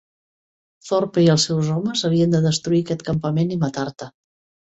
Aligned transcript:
Thorpe 0.87 1.21
i 1.23 1.27
els 1.33 1.45
seus 1.49 1.69
homes 1.75 2.03
havien 2.09 2.33
de 2.35 2.41
destruir 2.47 2.81
aquest 2.85 3.05
campament 3.11 3.55
i 3.57 3.59
matar-te. 3.67 4.09